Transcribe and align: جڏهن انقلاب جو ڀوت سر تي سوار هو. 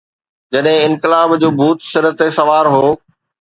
جڏهن 0.53 0.77
انقلاب 0.85 1.29
جو 1.43 1.49
ڀوت 1.59 1.77
سر 1.91 2.03
تي 2.17 2.27
سوار 2.37 2.65
هو. 2.73 2.85